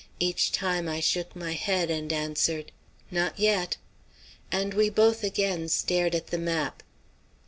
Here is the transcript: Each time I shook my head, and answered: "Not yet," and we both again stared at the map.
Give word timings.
Each 0.19 0.51
time 0.51 0.89
I 0.89 0.99
shook 0.99 1.35
my 1.35 1.53
head, 1.53 1.91
and 1.91 2.11
answered: 2.11 2.71
"Not 3.11 3.37
yet," 3.37 3.77
and 4.51 4.73
we 4.73 4.89
both 4.89 5.23
again 5.23 5.69
stared 5.69 6.15
at 6.15 6.29
the 6.33 6.39
map. 6.39 6.81